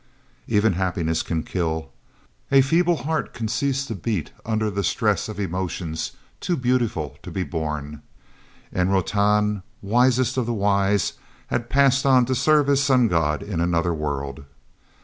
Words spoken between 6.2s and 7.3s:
too beautiful to